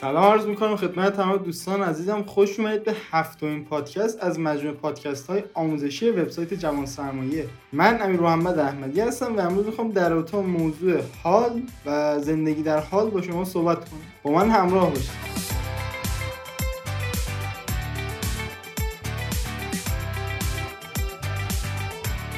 سلام 0.00 0.24
عرض 0.24 0.46
می‌کنم 0.46 0.76
خدمت 0.76 1.16
تمام 1.16 1.36
دوستان 1.36 1.82
عزیزم. 1.82 2.22
خوش 2.22 2.60
اومدید 2.60 2.84
به 2.84 2.94
هفتمین 3.10 3.64
پادکست 3.64 4.18
از 4.22 4.40
مجموعه 4.40 4.74
پادکست 4.76 5.26
های 5.30 5.42
آموزشی 5.54 6.10
وبسایت 6.10 6.54
جوان 6.54 6.86
سرمایه 6.86 7.46
من 7.72 8.02
امیر 8.02 8.20
محمد 8.20 8.58
احمدی 8.58 9.00
هستم 9.00 9.36
و 9.36 9.40
امروز 9.40 9.66
می‌خوام 9.66 9.90
در 9.90 10.10
رابطه 10.10 10.36
موضوع 10.36 11.00
حال 11.22 11.62
و 11.86 12.18
زندگی 12.20 12.62
در 12.62 12.80
حال 12.80 13.10
با 13.10 13.22
شما 13.22 13.44
صحبت 13.44 13.78
کنم. 13.78 14.00
با 14.22 14.30
من 14.30 14.50
همراه 14.50 14.90
باشید. 14.90 15.10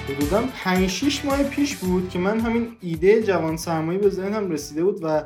حدودا 0.09 0.43
5 0.65 0.87
6 0.87 1.25
ماه 1.25 1.43
پیش 1.43 1.77
بود 1.77 2.11
که 2.11 2.19
من 2.19 2.41
همین 2.41 2.69
ایده 2.81 3.23
جوان 3.23 3.57
سرمایه 3.57 3.99
به 3.99 4.09
ذهنم 4.09 4.51
رسیده 4.51 4.85
بود 4.85 4.99
و 5.03 5.23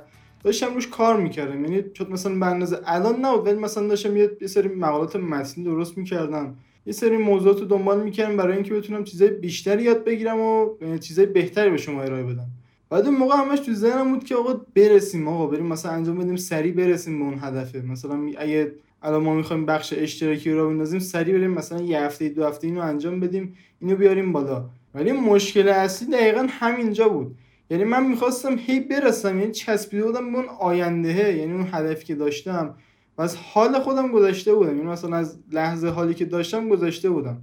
داشتم 0.46 0.74
روش 0.74 0.88
کار 0.88 1.20
می‌کردم. 1.20 1.64
یعنی 1.64 1.82
چون 1.92 2.06
مثلا 2.10 2.34
به 2.34 2.78
الان 2.84 3.24
نبود 3.24 3.46
ولی 3.46 3.58
مثلا 3.58 3.86
داشتم 3.86 4.16
یه 4.16 4.30
سری 4.46 4.68
مقالات 4.68 5.16
متنی 5.16 5.64
درست 5.64 5.98
می‌کردم. 5.98 6.56
یه 6.86 6.92
سری 6.92 7.16
موضوعات 7.16 7.60
رو 7.60 7.64
دنبال 7.64 8.02
می‌کردم 8.02 8.36
برای 8.36 8.54
اینکه 8.54 8.74
بتونم 8.74 9.04
چیزای 9.04 9.30
بیشتری 9.30 9.82
یاد 9.82 10.04
بگیرم 10.04 10.40
و 10.40 10.68
چیزای 11.00 11.26
بهتری 11.26 11.70
به 11.70 11.76
شما 11.76 12.02
ارائه 12.02 12.22
بدم. 12.22 12.46
بعد 12.90 13.06
اون 13.06 13.16
موقع 13.16 13.36
همش 13.36 13.58
تو 13.58 13.72
ذهنم 13.74 14.14
بود 14.14 14.24
که 14.24 14.34
آقا 14.34 14.60
برسیم 14.74 15.28
آقا 15.28 15.46
بریم 15.46 15.66
مثلا 15.66 15.92
انجام 15.92 16.18
بدیم 16.18 16.36
سریع 16.36 16.72
برسیم 16.72 17.18
به 17.18 17.24
اون 17.24 17.38
هدفه. 17.40 17.82
مثلا 17.82 18.30
اگه 18.38 18.72
الان 19.02 19.22
ما 19.22 19.34
می‌خوایم 19.34 19.66
بخش 19.66 19.94
اشتراکی 19.96 20.50
رو 20.50 20.68
بندازیم 20.68 21.00
سریع 21.00 21.34
بریم 21.34 21.50
مثلا 21.50 21.82
یه 21.82 22.00
هفته 22.00 22.28
دو 22.28 22.44
هفته 22.44 22.66
اینو 22.66 22.80
انجام 22.80 23.20
بدیم 23.20 23.54
اینو 23.80 23.96
بیاریم 23.96 24.32
بالا. 24.32 24.64
ولی 24.94 25.12
مشکل 25.12 25.68
اصلی 25.68 26.08
دقیقا 26.10 26.46
همینجا 26.50 27.08
بود. 27.08 27.34
یعنی 27.70 27.84
من 27.84 28.06
می‌خواستم 28.06 28.56
هی 28.58 28.80
برسم 28.80 29.38
یعنی 29.38 29.52
چسبیده 29.52 30.04
بودم 30.04 30.32
به 30.32 30.38
اون 30.38 30.48
آینده 30.60 31.36
یعنی 31.36 31.52
اون 31.52 31.68
هدفی 31.72 32.04
که 32.04 32.14
داشتم. 32.14 32.74
و 33.18 33.22
از 33.22 33.36
حال 33.36 33.78
خودم 33.78 34.12
گذاشته 34.12 34.54
بودم 34.54 34.76
یعنی 34.76 34.88
مثلا 34.88 35.16
از 35.16 35.38
لحظه 35.52 35.88
حالی 35.88 36.14
که 36.14 36.24
داشتم 36.24 36.68
گذاشته 36.68 37.10
بودم. 37.10 37.42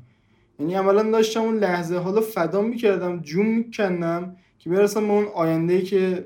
یعنی 0.60 0.74
عملا 0.74 1.04
داشتم 1.04 1.42
اون 1.42 1.58
لحظه 1.58 1.98
حالا 1.98 2.22
فدا 2.22 2.62
می‌کردم 2.62 3.20
جون 3.20 3.46
میکندم 3.46 4.36
که 4.60 4.70
برسم 4.70 5.08
به 5.08 5.14
اون 5.14 5.26
آینده 5.36 5.82
که 5.82 6.26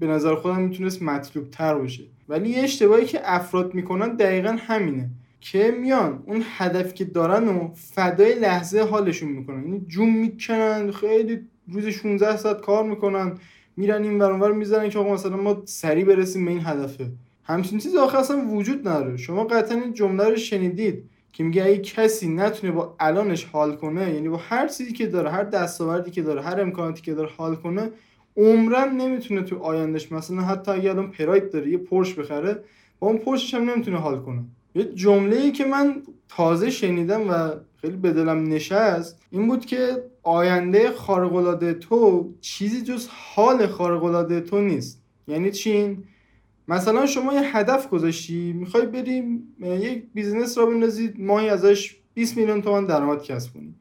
به 0.00 0.06
نظر 0.06 0.34
خودم 0.34 0.60
می‌تونست 0.60 1.02
مطلوب 1.02 1.50
تر 1.50 1.74
باشه. 1.74 2.04
ولی 2.28 2.50
یه 2.50 2.62
اشتباهی 2.62 3.04
که 3.04 3.20
افراد 3.24 3.74
می‌کنن 3.74 4.16
دقیقا 4.16 4.56
همینه. 4.60 5.10
که 5.40 5.76
میان 5.80 6.22
اون 6.26 6.42
هدفی 6.56 6.94
که 6.94 7.04
دارن 7.04 7.48
و 7.48 7.70
فدای 7.74 8.38
لحظه 8.38 8.80
حالشون 8.80 9.28
می‌کنن. 9.28 9.64
یعنی 9.64 9.84
جون 9.88 10.10
می‌کنن 10.10 10.90
خیلی 10.90 11.40
روز 11.72 11.86
16 11.86 12.36
ساعت 12.36 12.60
کار 12.60 12.84
می‌کنن 12.84 13.32
میرن 13.76 14.02
این 14.02 14.18
ور 14.18 14.52
می‌زنن 14.52 14.88
که 14.88 14.98
آقا 14.98 15.14
مثلا 15.14 15.36
ما 15.36 15.62
سریع 15.64 16.04
برسیم 16.04 16.44
به 16.44 16.50
این 16.50 16.60
هدفه. 16.64 17.10
همچین 17.44 17.78
چیزی 17.78 17.98
آخه 17.98 18.18
اصلا 18.18 18.48
وجود 18.48 18.88
نداره. 18.88 19.16
شما 19.16 19.44
قطعا 19.44 19.80
این 19.80 19.92
جمله 19.92 20.28
رو 20.28 20.36
شنیدید 20.36 21.04
که 21.32 21.44
میگه 21.44 21.64
اگه 21.64 21.78
کسی 21.78 22.28
نتونه 22.28 22.72
با 22.72 22.96
الانش 23.00 23.44
حال 23.44 23.76
کنه 23.76 24.14
یعنی 24.14 24.28
با 24.28 24.36
هر 24.36 24.68
چیزی 24.68 24.92
که 24.92 25.06
داره 25.06 25.30
هر 25.30 25.42
دستاوردی 25.42 26.10
که 26.10 26.22
داره 26.22 26.42
هر 26.42 26.60
امکاناتی 26.60 27.02
که 27.02 27.14
داره 27.14 27.30
حال 27.36 27.56
کنه 27.56 27.90
عمرن 28.36 28.96
نمی‌تونه 28.96 29.42
تو 29.42 29.58
آیندهش 29.58 30.12
مثلا 30.12 30.40
حتی 30.40 30.70
اگه 30.70 30.90
الان 30.90 31.10
پراید 31.10 31.50
داره 31.50 31.70
یه 31.70 31.78
پرش 31.78 32.14
بخره 32.14 32.64
با 33.00 33.08
اون 33.08 33.18
پرشش 33.18 33.54
هم 33.54 33.70
نمی‌تونه 33.70 33.96
حال 33.96 34.20
کنه. 34.20 34.44
یه 34.74 34.84
جمله 34.84 35.36
ای 35.36 35.52
که 35.52 35.64
من 35.64 36.02
تازه 36.28 36.70
شنیدم 36.70 37.30
و 37.30 37.50
خیلی 37.80 37.96
به 37.96 38.12
دلم 38.12 38.42
نشست 38.42 39.20
این 39.30 39.48
بود 39.48 39.66
که 39.66 40.04
آینده 40.22 40.90
خارق‌العاده 40.90 41.74
تو 41.74 42.30
چیزی 42.40 42.82
جز 42.82 43.08
حال 43.10 43.66
خارق‌العاده 43.66 44.40
تو 44.40 44.60
نیست. 44.60 45.02
یعنی 45.28 45.50
چی 45.50 46.04
مثلا 46.68 47.06
شما 47.06 47.34
یه 47.34 47.56
هدف 47.56 47.88
گذاشتی 47.88 48.52
می‌خوای 48.52 48.86
بری 48.86 49.54
یک 49.60 50.04
business 50.14 50.58
راه 50.58 50.66
بندازی 50.66 51.20
ماهی 51.20 51.48
ازش 51.48 51.96
20 52.14 52.36
میلیون 52.36 52.62
تومان 52.62 52.86
درآمد 52.86 53.22
کسب 53.22 53.54
کنی 53.54 53.74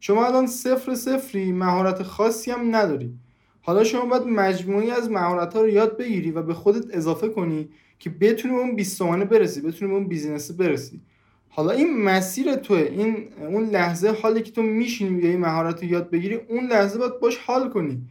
شما 0.00 0.26
الان 0.26 0.46
صفر 0.46 0.94
صفری 0.94 1.52
مهارت 1.52 2.02
خاصی 2.02 2.50
هم 2.50 2.76
نداری. 2.76 3.14
حالا 3.60 3.84
شما 3.84 4.04
باید 4.04 4.22
مجموعی 4.22 4.90
از 4.90 5.10
مهارت 5.10 5.54
ها 5.54 5.60
رو 5.60 5.68
یاد 5.68 5.98
بگیری 5.98 6.30
و 6.30 6.42
به 6.42 6.54
خودت 6.54 6.96
اضافه 6.96 7.28
کنی 7.28 7.68
که 8.02 8.10
بتونی 8.10 8.54
اون 8.54 8.76
20 8.76 8.98
تومانه 8.98 9.24
برسی 9.24 9.60
بتونی 9.60 9.92
اون 9.92 10.04
business 10.04 10.50
برسی. 10.50 11.00
حالا 11.48 11.70
این 11.70 12.02
مسیر 12.04 12.54
توه 12.54 12.78
این 12.78 13.28
اون 13.48 13.64
لحظه 13.64 14.14
حالی 14.22 14.42
که 14.42 14.52
تو 14.52 14.62
میشینی 14.62 15.28
یه 15.28 15.36
مهارت 15.36 15.82
رو 15.82 15.88
یاد 15.88 16.10
بگیری 16.10 16.34
اون 16.34 16.66
لحظه 16.66 16.98
باید 16.98 17.20
باش 17.20 17.36
حال 17.36 17.68
کنی. 17.68 18.02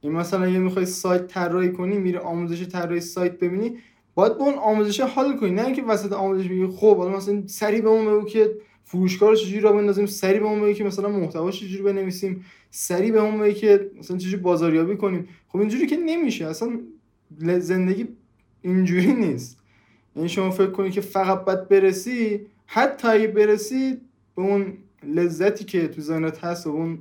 این 0.00 0.12
مثلا 0.12 0.48
یه 0.48 0.58
می‌خوای 0.58 0.86
سایت 0.86 1.26
طراحی 1.26 1.72
کنی 1.72 1.98
میری 1.98 2.18
آموزش 2.18 2.68
طراحی 2.68 3.00
سایت 3.00 3.38
ببینی 3.38 3.78
باید 4.14 4.38
با 4.38 4.44
اون 4.44 4.54
آموزش 4.54 5.00
حال 5.00 5.36
کنی. 5.36 5.50
نه 5.50 5.64
اینکه 5.64 5.82
وسط 5.82 6.12
آموزش 6.12 6.48
بگی 6.48 6.66
خب 6.66 6.96
حالا 6.96 7.16
مثلا 7.16 7.42
سری 7.46 7.80
به 7.80 7.88
اون 7.88 8.06
بگو 8.06 8.24
که 8.24 8.50
فروشگاه 8.84 9.30
رو 9.30 9.36
چجوری 9.36 9.60
را 9.60 9.72
بندازیم 9.72 10.06
سری 10.06 10.38
به 10.40 10.46
اون 10.46 10.60
بگی 10.60 10.74
که 10.74 10.84
مثلا 10.84 11.08
محتوا 11.08 11.50
چجوری 11.50 11.82
بنویسیم 11.82 12.44
سری 12.70 13.10
به 13.10 13.20
اون 13.20 13.40
بگی 13.40 13.54
که 13.54 13.90
مثلا 13.98 14.16
چجوری 14.16 14.42
بازاریابی 14.42 14.96
کنیم. 14.96 15.28
خب 15.48 15.58
اینجوری 15.58 15.86
که 15.86 15.96
نمیشه. 15.96 16.46
اصلا 16.46 16.80
زندگی 17.58 18.08
اینجوری 18.66 19.12
نیست. 19.12 19.58
یعنی 20.16 20.28
شما 20.28 20.50
فکر 20.50 20.70
کنید 20.70 20.92
که 20.92 21.00
فقط 21.00 21.44
باید 21.44 21.68
برسی 21.68 22.46
حتی 22.66 23.08
اگه 23.08 23.26
برسی 23.26 23.92
به 24.36 24.42
اون 24.42 24.72
لذتی 25.02 25.64
که 25.64 25.88
تو 25.88 26.00
ذهنت 26.00 26.44
هست 26.44 26.66
و 26.66 26.70
اون 26.70 26.98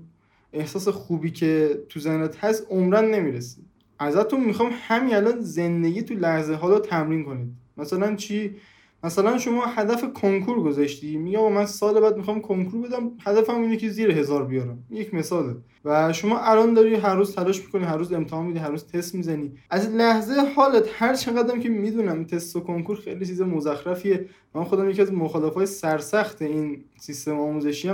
احساس 0.53 0.87
خوبی 0.87 1.31
که 1.31 1.79
تو 1.89 1.99
ذهنت 1.99 2.43
هست 2.43 2.67
عمرن 2.69 3.05
نمی‌رسی. 3.05 3.61
ازتون 3.99 4.43
می‌خوام 4.43 4.71
همین 4.73 5.15
الان 5.15 5.41
زندگی 5.41 6.01
تو 6.01 6.13
لحظه 6.13 6.53
حالا 6.53 6.79
تمرین 6.79 7.23
کنید. 7.25 7.49
مثلا 7.77 8.15
چی؟ 8.15 8.55
مثلا 9.05 9.37
شما 9.37 9.65
هدف 9.65 10.13
کنکور 10.13 10.63
گذاشتی 10.63 11.17
میگه 11.17 11.37
آقا 11.37 11.49
من 11.49 11.65
سال 11.65 11.99
بعد 11.99 12.17
می‌خوام 12.17 12.41
کنکور 12.41 12.87
بدم 12.87 13.11
هدفم 13.25 13.61
اینه 13.61 13.77
که 13.77 13.89
زیر 13.89 14.11
هزار 14.11 14.45
بیارم. 14.45 14.77
یک 14.89 15.13
مثاله. 15.13 15.55
و 15.85 16.13
شما 16.13 16.39
الان 16.39 16.73
داری 16.73 16.95
هر 16.95 17.15
روز 17.15 17.35
تلاش 17.35 17.61
می‌کنی 17.61 17.83
هر 17.83 17.97
روز 17.97 18.13
امتحان 18.13 18.45
میدی 18.45 18.59
هر 18.59 18.69
روز 18.69 18.85
تست 18.87 19.15
می‌زنی. 19.15 19.51
از 19.69 19.89
لحظه 19.89 20.33
حالت 20.55 20.83
هر 20.93 21.13
چقدرم 21.13 21.59
که 21.59 21.69
می‌دونم 21.69 22.23
تست 22.23 22.55
و 22.55 22.59
کنکور 22.59 22.97
خیلی 22.97 23.25
چیز 23.25 23.41
مزخرفیه. 23.41 24.25
من 24.55 24.63
خودم 24.63 24.89
یکی 24.89 25.01
از 25.01 25.13
مخالفای 25.13 25.65
سرسخت 25.65 26.41
این 26.41 26.83
سیستم 26.97 27.39
آموزشی 27.39 27.91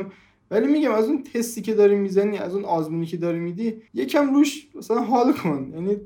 ولی 0.52 0.68
میگم 0.68 0.92
از 0.92 1.06
اون 1.06 1.24
تستی 1.24 1.62
که 1.62 1.74
داری 1.74 1.96
می‌زنی 1.96 2.38
از 2.38 2.56
اون 2.56 2.66
آزمونی 2.66 3.06
که 3.06 3.18
داری 3.18 3.40
میدی 3.40 3.74
یکم 3.94 4.34
روش 4.34 4.68
مثلا 4.76 5.02
حال 5.02 5.34
کن. 5.34 5.72
یعنی 5.74 5.98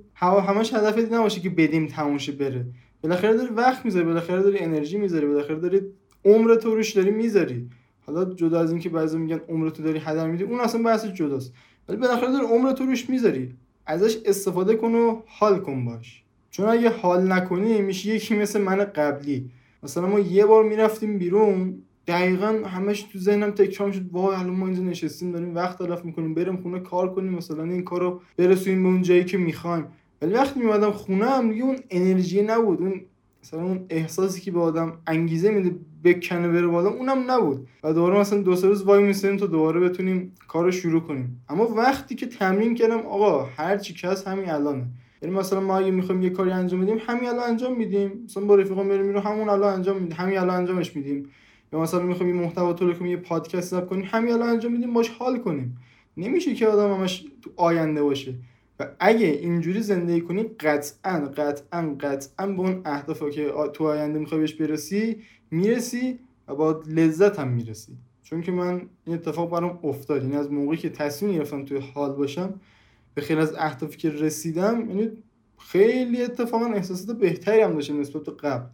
همش 0.47 0.73
هدفت 0.73 1.13
نباشه 1.13 1.41
که 1.41 1.49
بدیم 1.49 1.87
تموم 1.87 2.17
بره. 2.39 2.65
بالاخره 3.07 3.33
داری 3.33 3.53
وقت 3.53 3.85
می‌ذاری 3.85 4.05
بالاخره 4.05 4.41
داری 4.41 4.59
انرژی 4.59 4.97
می‌ذاری 4.97 5.25
بالاخره 5.25 5.55
داری 5.55 5.81
عمر 6.25 6.55
تو 6.55 6.75
روش 6.75 6.91
داری 6.91 7.11
می‌ذاری. 7.11 7.69
حالا 8.05 8.33
جدا 8.33 8.59
از 8.59 8.71
اینکه 8.71 8.89
بعضی 8.89 9.17
میگن 9.17 9.39
عمر 9.49 9.69
تو 9.69 9.83
داری 9.83 9.99
هدر 9.99 10.27
میدی 10.27 10.43
اون 10.43 10.59
اصلا 10.59 10.83
بحث 10.83 11.05
جداست. 11.05 11.53
ولی 11.89 11.97
بالاخره 11.97 12.31
داری 12.31 12.45
عمر 12.45 12.71
تو 12.71 12.85
روش 12.85 13.09
می‌ذاری. 13.09 13.53
ازش 13.85 14.17
استفاده 14.25 14.75
کن 14.75 14.95
و 14.95 15.21
حال 15.25 15.59
کن 15.59 15.85
باش. 15.85 16.23
چون 16.51 16.65
اگه 16.65 16.89
حال 16.89 17.31
نکنی 17.31 17.81
میشه 17.81 18.15
یکی 18.15 18.35
مثل 18.35 18.61
من 18.61 18.75
قبلی. 18.75 19.49
مثلا 19.83 20.07
ما 20.07 20.19
یه 20.19 20.45
بار 20.45 20.63
می‌رفتیم 20.63 21.17
بیرون 21.17 21.81
دقیقا 22.07 22.47
همش 22.47 23.01
تو 23.01 23.19
ذهنم 23.19 23.51
تکرار 23.51 23.91
شد 23.91 24.09
وای 24.11 24.35
الان 24.35 24.49
ما 24.49 24.65
اینجا 24.65 24.81
نشستیم 24.81 25.31
داریم 25.31 25.55
وقت 25.55 25.77
تلف 25.77 26.05
می‌کنیم 26.05 26.33
بریم 26.33 26.57
خونه 26.57 26.79
کار 26.79 27.13
کنیم 27.13 27.33
مثلا 27.33 27.63
این 27.63 27.83
کارو 27.83 28.21
برسونیم 28.37 28.83
به 28.83 28.89
اون 28.89 29.01
جایی 29.01 29.25
که 29.25 29.37
می‌خوایم. 29.37 29.85
ولی 30.25 30.33
وقتی 30.33 30.59
میمدم 30.59 30.91
خونه 30.91 31.25
هم 31.25 31.51
دیگه 31.51 31.63
اون 31.63 31.75
انرژی 31.89 32.41
نبود. 32.41 32.81
اون 32.81 33.01
مثلا 33.43 33.63
اون 33.63 33.85
احساسی 33.89 34.41
که 34.41 34.51
به 34.51 34.59
آدم 34.59 34.93
انگیزه 35.07 35.51
میده 35.51 35.75
بکنه 36.03 36.47
بره 36.47 36.67
بالا 36.67 36.89
اونم 36.89 37.31
نبود. 37.31 37.67
و 37.83 37.93
دوباره 37.93 38.19
مثلا 38.19 38.41
دو 38.41 38.55
سه 38.55 38.67
روز 38.67 38.83
وای 38.83 39.03
میسیم 39.03 39.37
تا 39.37 39.45
دوباره 39.45 39.79
بتونیم 39.79 40.31
کارو 40.47 40.71
شروع 40.71 41.01
کنیم. 41.01 41.41
اما 41.49 41.67
وقتی 41.67 42.15
که 42.15 42.25
تمرین 42.25 42.75
کردم 42.75 42.97
آقا 42.97 43.43
هر 43.43 43.77
چی 43.77 43.93
که 43.93 44.07
هست 44.07 44.27
همین 44.27 44.49
الانه. 44.49 44.85
یعنی 45.21 45.35
مثلا 45.35 45.59
ما 45.59 45.77
اگه 45.77 45.91
می‌خوایم 45.91 46.21
یه 46.21 46.29
کاری 46.29 46.51
انجام 46.51 46.81
بدیم 46.81 46.97
همین 47.07 47.29
الان 47.29 47.49
انجام 47.49 47.77
میدیم. 47.77 48.11
مثلا 48.25 48.45
با 48.45 48.55
رفیقام 48.55 48.89
بریم 48.89 49.05
میرو 49.05 49.19
همون 49.19 49.49
الان 49.49 49.73
انجام 49.73 49.97
میدیم. 49.97 50.17
همین 50.17 50.37
الان 50.37 50.55
انجامش 50.55 50.95
میدیم. 50.95 51.29
یا 51.73 51.79
مثلا 51.79 52.03
می‌خوایم 52.03 52.35
یه 52.35 52.41
محتوا 52.41 52.73
تولید 52.73 52.97
کنیم 52.97 53.11
یه 53.11 53.17
پادکست 53.17 53.69
ضبط 53.69 53.87
کنیم 53.87 54.05
همین 54.11 54.33
الان 54.33 54.49
انجام 54.49 54.71
میدیم 54.71 54.93
باش 54.93 55.09
حال 55.09 55.39
کنیم. 55.39 55.77
نمیشه 56.17 56.53
که 56.53 56.67
آدم 56.67 56.93
همش 56.93 57.25
تو 57.41 57.49
آینده 57.55 58.03
باشه. 58.03 58.35
و 58.79 58.87
اگه 58.99 59.27
اینجوری 59.27 59.81
زندگی 59.81 60.21
کنی 60.21 60.43
قطعا 60.43 61.31
قطعا 61.37 61.95
قطعا 61.99 62.47
به 62.47 62.59
اون 62.59 62.81
اهداف 62.85 63.29
که 63.29 63.53
تو 63.73 63.83
آینده 63.83 64.19
می‌خوای 64.19 64.41
بهش 64.41 64.53
برسی 64.53 65.21
می‌رسی 65.51 66.19
و 66.47 66.55
با 66.55 66.83
لذت 66.87 67.39
هم 67.39 67.47
می‌رسی. 67.47 67.97
چون 68.23 68.41
که 68.41 68.51
من 68.51 68.81
این 69.05 69.15
اتفاق 69.15 69.51
برام 69.51 69.79
افتاد. 69.83 70.23
یعنی 70.23 70.35
از 70.35 70.51
موقعی 70.51 70.77
که 70.77 70.89
تصمیم 70.89 71.31
گرفتم 71.31 71.65
توی 71.65 71.77
حال 71.77 72.13
باشم 72.13 72.53
به 73.13 73.21
خیلی 73.21 73.41
از 73.41 73.55
اهدافی 73.55 73.97
که 73.97 74.09
رسیدم 74.09 74.89
یعنی 74.89 75.11
خیلی 75.59 76.21
اتفاقا 76.23 76.65
احساسات 76.65 77.17
بهتری 77.17 77.61
هم 77.61 77.73
داشتم 77.73 77.99
نسبت 77.99 78.23
به 78.23 78.31
قبل. 78.31 78.67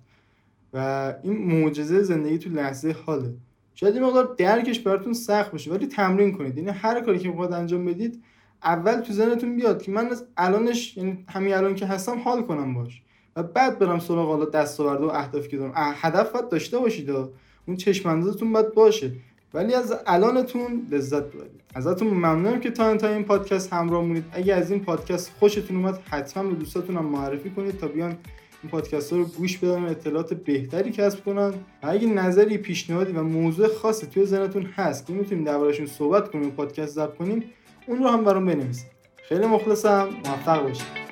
و 0.73 1.13
این 1.23 1.37
معجزه 1.37 2.03
زندگی 2.03 2.37
تو 2.37 2.49
لحظه 2.49 2.95
حاله. 3.05 3.33
شاید 3.75 3.93
این 3.93 4.03
مقدار 4.03 4.35
درکش 4.37 4.79
براتون 4.79 5.13
سخت 5.13 5.51
باشه 5.51 5.71
ولی 5.71 5.87
تمرین 5.87 6.37
کنید. 6.37 6.57
یعنی 6.57 6.69
هر 6.69 7.01
کاری 7.01 7.19
که 7.19 7.29
می‌خواد 7.29 7.53
انجام 7.53 7.85
بدید 7.85 8.23
اول 8.63 9.01
تو 9.01 9.13
ذهنتون 9.13 9.55
بیاد 9.55 9.81
که 9.81 9.91
من 9.91 10.07
از 10.07 10.25
الانش 10.37 10.97
یعنی 10.97 11.25
همین 11.29 11.53
الان 11.53 11.75
که 11.75 11.85
هستم 11.85 12.19
حال 12.19 12.41
کنم 12.41 12.73
باش. 12.73 13.01
و 13.35 13.43
بعد 13.43 13.79
برم 13.79 13.99
سراغ 13.99 14.29
حالا 14.29 14.45
دستاورد 14.45 15.01
و 15.01 15.07
اهدافی 15.07 15.49
که 15.49 15.57
دارم. 15.57 15.73
هدف 15.75 16.31
باید 16.31 16.49
داشته 16.49 16.79
باشید 16.79 17.09
و 17.09 17.29
اون 17.67 17.77
چشم 17.77 18.09
اندازتون 18.09 18.53
باید 18.53 18.73
باشه. 18.73 19.11
ولی 19.53 19.73
از 19.73 19.93
الانتون 20.07 20.87
لذت 20.91 21.23
ببرید. 21.23 21.61
ازتون 21.75 22.07
ممنونم 22.07 22.59
که 22.59 22.71
تا 22.71 22.85
انتهای 22.85 23.13
این 23.13 23.23
پادکست 23.23 23.73
همراه 23.73 24.03
مونید 24.03 24.23
اگه 24.31 24.53
از 24.53 24.71
این 24.71 24.79
پادکست 24.79 25.31
خوشتون 25.39 25.77
اومد 25.77 25.99
حتما 26.09 26.49
به 26.49 26.55
دوستاتون 26.55 26.97
هم 26.97 27.05
معرفی 27.05 27.49
کنید 27.49 27.77
تا 27.77 27.87
بیان 27.87 28.17
این 28.63 28.71
پادکست 28.71 29.13
ها 29.13 29.19
رو 29.19 29.25
گوش 29.25 29.57
بدن 29.57 29.83
و 29.83 29.89
اطلاعات 29.89 30.33
بهتری 30.33 30.91
کسب 30.91 31.25
کنن. 31.25 31.53
و 31.83 31.87
اگه 31.87 32.07
نظری 32.07 32.57
پیشنهادی 32.57 33.11
و 33.11 33.23
موضوع 33.23 33.67
خاصی 33.67 34.07
توی 34.07 34.25
ذهنتون 34.25 34.65
هست 34.65 35.07
که 35.07 35.13
می‌تونیم 35.13 35.43
دربارشون 35.43 35.85
صحبت 35.85 36.31
کنیم 36.31 36.47
و 36.47 36.51
پادکست 36.51 36.95
ضبط 36.95 37.15
کنیم 37.15 37.43
اون 37.87 38.03
رو 38.03 38.09
هم 38.09 38.23
برام 38.23 38.45
بنویسید 38.45 38.91
خیلی 39.29 39.45
مخلصم 39.45 40.09
موفق 40.25 40.63
باشید 40.63 41.10